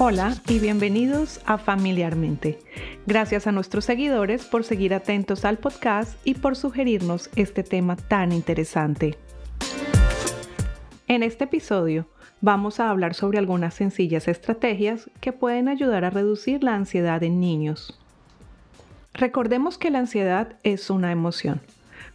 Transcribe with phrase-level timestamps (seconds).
[0.00, 2.60] Hola y bienvenidos a Familiarmente.
[3.08, 8.30] Gracias a nuestros seguidores por seguir atentos al podcast y por sugerirnos este tema tan
[8.30, 9.18] interesante.
[11.08, 12.06] En este episodio
[12.40, 17.40] vamos a hablar sobre algunas sencillas estrategias que pueden ayudar a reducir la ansiedad en
[17.40, 17.98] niños.
[19.14, 21.60] Recordemos que la ansiedad es una emoción.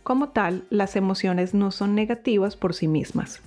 [0.03, 3.41] Como tal, las emociones no son negativas por sí mismas.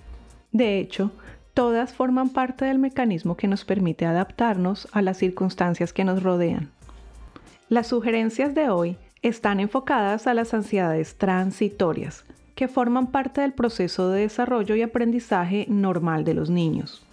[0.52, 1.10] De hecho,
[1.56, 6.70] todas forman parte del mecanismo que nos permite adaptarnos a las circunstancias que nos rodean.
[7.70, 14.10] Las sugerencias de hoy están enfocadas a las ansiedades transitorias, que forman parte del proceso
[14.10, 17.06] de desarrollo y aprendizaje normal de los niños.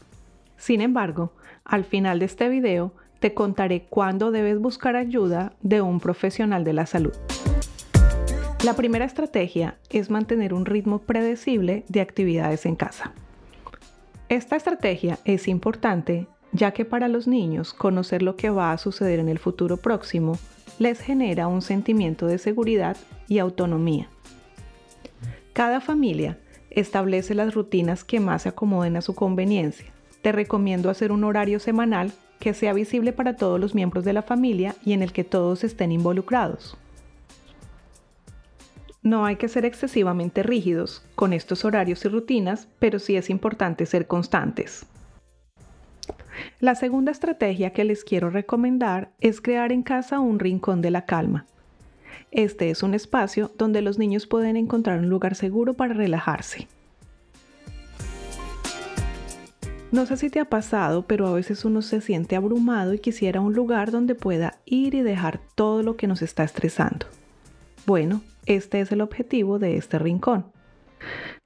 [0.57, 1.31] Sin embargo,
[1.63, 2.91] al final de este video
[3.21, 7.13] te contaré cuándo debes buscar ayuda de un profesional de la salud.
[8.66, 13.14] La primera estrategia es mantener un ritmo predecible de actividades en casa.
[14.34, 19.20] Esta estrategia es importante ya que para los niños conocer lo que va a suceder
[19.20, 20.39] en el futuro próximo
[20.80, 24.09] les genera un sentimiento de seguridad y autonomía.
[25.54, 26.39] Cada familia
[26.72, 29.94] establece las rutinas que más se acomoden a su conveniencia.
[30.23, 34.23] Te recomiendo hacer un horario semanal que sea visible para todos los miembros de la
[34.23, 36.76] familia y en el que todos estén involucrados.
[39.03, 43.85] No hay que ser excesivamente rígidos con estos horarios y rutinas, pero sí es importante
[43.85, 44.85] ser constantes.
[46.61, 51.05] La segunda estrategia que les quiero recomendar es crear en casa un rincón de la
[51.05, 51.45] calma.
[52.31, 56.69] Este es un espacio donde los niños pueden encontrar un lugar seguro para relajarse.
[59.91, 63.41] No sé si te ha pasado, pero a veces uno se siente abrumado y quisiera
[63.41, 67.05] un lugar donde pueda ir y dejar todo lo que nos está estresando.
[67.85, 70.52] Bueno, este es el objetivo de este rincón.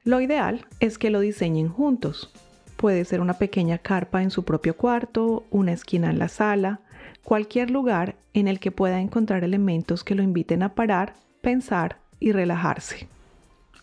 [0.03, 2.31] Lo ideal es que lo diseñen juntos.
[2.75, 6.81] Puede ser una pequeña carpa en su propio cuarto, una esquina en la sala,
[7.23, 12.31] cualquier lugar en el que pueda encontrar elementos que lo inviten a parar, pensar y
[12.31, 13.07] relajarse.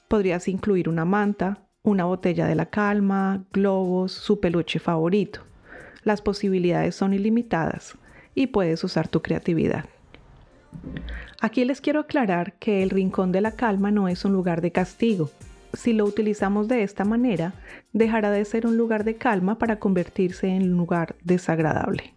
[0.09, 5.41] Podrías incluir una manta, una botella de la calma, globos, su peluche favorito.
[6.05, 7.97] Las posibilidades son ilimitadas
[8.35, 9.85] y puedes usar tu creatividad.
[11.45, 14.73] Aquí les quiero aclarar que el rincón de la calma no es un lugar de
[14.73, 15.31] castigo.
[15.75, 17.53] Si lo utilizamos de esta manera,
[17.93, 22.15] dejará de ser un lugar de calma para convertirse en un lugar desagradable.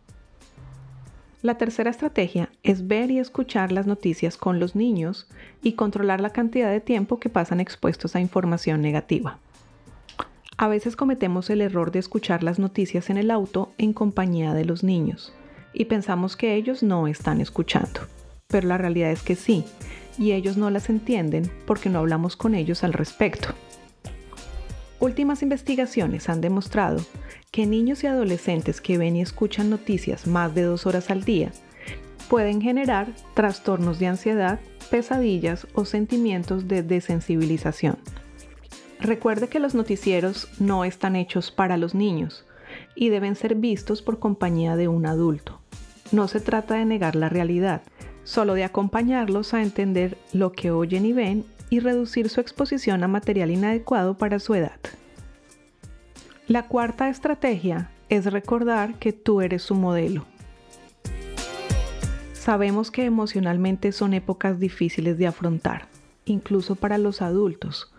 [1.42, 5.28] La tercera estrategia es ver y escuchar las noticias con los niños
[5.62, 9.40] y controlar la cantidad de tiempo que pasan expuestos a información negativa.
[10.56, 14.64] A veces cometemos el error de escuchar las noticias en el auto en compañía de
[14.64, 15.34] los niños
[15.74, 18.08] y pensamos que ellos no están escuchando
[18.48, 19.66] pero la realidad es que sí,
[20.18, 23.50] y ellos no las entienden porque no hablamos con ellos al respecto.
[25.00, 27.06] Últimas investigaciones han demostrado
[27.52, 31.52] que niños y adolescentes que ven y escuchan noticias más de dos horas al día
[32.30, 34.60] pueden generar trastornos de ansiedad,
[34.90, 37.98] pesadillas o sentimientos de desensibilización.
[39.00, 42.46] Recuerde que los noticieros no están hechos para los niños
[42.96, 45.62] y deben ser vistos por compañía de un adulto.
[46.12, 47.84] No se trata de negar la realidad,
[48.28, 53.08] solo de acompañarlos a entender lo que oyen y ven y reducir su exposición a
[53.08, 54.78] material inadecuado para su edad.
[56.50, 60.26] La cuarta estrategia es recordar que tú eres su modelo.
[62.34, 65.88] Sabemos que emocionalmente son épocas difíciles de afrontar,
[66.26, 67.94] incluso para los adultos,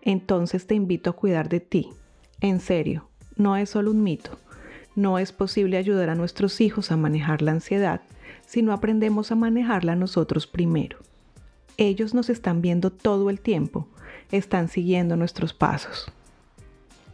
[0.00, 1.90] entonces te invito a cuidar de ti.
[2.40, 4.38] En serio, no es solo un mito.
[4.96, 8.00] No es posible ayudar a nuestros hijos a manejar la ansiedad
[8.46, 10.98] si no aprendemos a manejarla nosotros primero.
[11.76, 13.88] Ellos nos están viendo todo el tiempo,
[14.30, 16.12] están siguiendo nuestros pasos.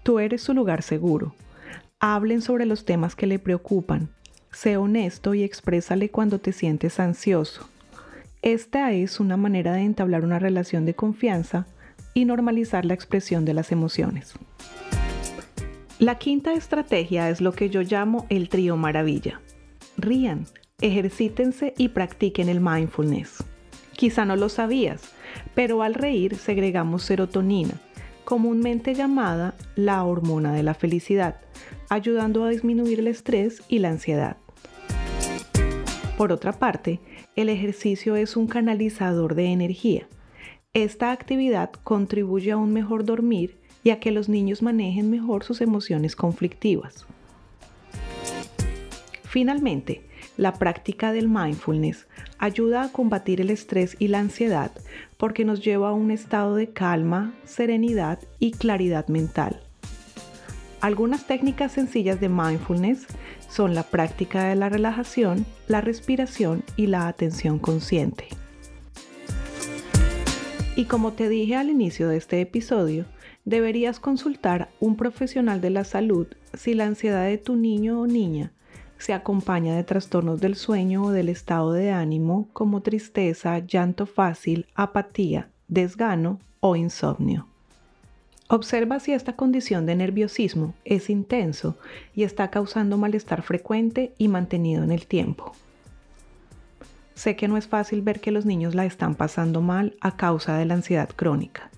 [0.02, 1.34] Tú eres su lugar seguro.
[1.98, 4.08] Hablen sobre los temas que le preocupan.
[4.52, 7.68] Sé honesto y exprésale cuando te sientes ansioso.
[8.42, 11.66] Esta es una manera de entablar una relación de confianza
[12.14, 14.32] y normalizar la expresión de las emociones.
[15.98, 19.40] La quinta estrategia es lo que yo llamo el trío maravilla.
[19.98, 20.46] Rían,
[20.80, 23.44] ejercítense y practiquen el mindfulness.
[23.92, 25.02] Quizá no lo sabías,
[25.54, 27.74] pero al reír segregamos serotonina,
[28.24, 31.40] comúnmente llamada la hormona de la felicidad,
[31.88, 34.36] ayudando a disminuir el estrés y la ansiedad.
[36.16, 37.00] Por otra parte,
[37.36, 40.06] el ejercicio es un canalizador de energía.
[40.74, 45.60] Esta actividad contribuye a un mejor dormir y a que los niños manejen mejor sus
[45.60, 47.06] emociones conflictivas.
[49.24, 50.02] Finalmente,
[50.40, 52.06] la práctica del mindfulness
[52.38, 54.72] ayuda a combatir el estrés y la ansiedad
[55.18, 59.60] porque nos lleva a un estado de calma, serenidad y claridad mental.
[60.80, 63.06] Algunas técnicas sencillas de mindfulness
[63.50, 68.24] son la práctica de la relajación, la respiración y la atención consciente.
[70.74, 73.04] Y como te dije al inicio de este episodio,
[73.44, 78.54] deberías consultar un profesional de la salud si la ansiedad de tu niño o niña
[79.00, 84.66] se acompaña de trastornos del sueño o del estado de ánimo como tristeza, llanto fácil,
[84.74, 87.46] apatía, desgano o insomnio.
[88.48, 91.78] Observa si esta condición de nerviosismo es intenso
[92.14, 95.52] y está causando malestar frecuente y mantenido en el tiempo.
[97.14, 100.58] Sé que no es fácil ver que los niños la están pasando mal a causa
[100.58, 101.70] de la ansiedad crónica,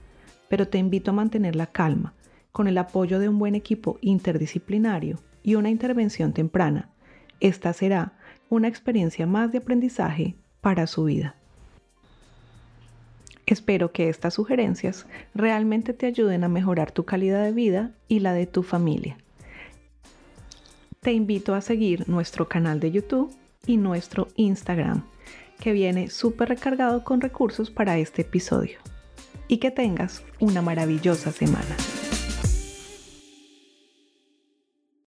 [0.49, 2.15] pero te invito a mantener la calma
[2.51, 6.89] con el apoyo de un buen equipo interdisciplinario y una intervención temprana.
[7.43, 8.13] Esta será
[8.51, 11.35] una experiencia más de aprendizaje para su vida.
[13.47, 18.33] Espero que estas sugerencias realmente te ayuden a mejorar tu calidad de vida y la
[18.33, 19.19] de tu familia.
[21.01, 23.35] Te invito a seguir nuestro canal de YouTube
[23.67, 25.03] y nuestro Instagram,
[25.59, 28.79] que viene súper recargado con recursos para este episodio.
[29.49, 31.77] Y que tengas una maravillosa semana.